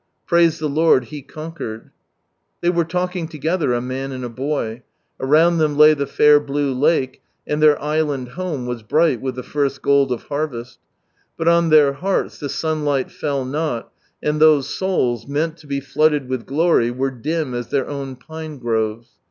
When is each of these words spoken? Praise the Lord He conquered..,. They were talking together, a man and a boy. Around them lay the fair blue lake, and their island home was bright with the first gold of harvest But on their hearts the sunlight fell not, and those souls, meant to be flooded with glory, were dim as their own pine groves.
Praise 0.25 0.57
the 0.57 0.67
Lord 0.67 1.05
He 1.05 1.21
conquered..,. 1.21 1.91
They 2.61 2.71
were 2.71 2.83
talking 2.85 3.27
together, 3.27 3.71
a 3.71 3.81
man 3.81 4.11
and 4.11 4.25
a 4.25 4.29
boy. 4.29 4.81
Around 5.19 5.59
them 5.59 5.77
lay 5.77 5.93
the 5.93 6.07
fair 6.07 6.39
blue 6.39 6.73
lake, 6.73 7.21
and 7.45 7.61
their 7.61 7.79
island 7.79 8.29
home 8.29 8.65
was 8.65 8.81
bright 8.81 9.21
with 9.21 9.35
the 9.35 9.43
first 9.43 9.83
gold 9.83 10.11
of 10.11 10.23
harvest 10.23 10.79
But 11.37 11.47
on 11.47 11.69
their 11.69 11.93
hearts 11.93 12.39
the 12.39 12.49
sunlight 12.49 13.11
fell 13.11 13.45
not, 13.45 13.91
and 14.23 14.39
those 14.41 14.73
souls, 14.75 15.27
meant 15.27 15.57
to 15.57 15.67
be 15.67 15.79
flooded 15.79 16.27
with 16.27 16.47
glory, 16.47 16.89
were 16.89 17.11
dim 17.11 17.53
as 17.53 17.67
their 17.69 17.87
own 17.87 18.15
pine 18.15 18.57
groves. 18.57 19.09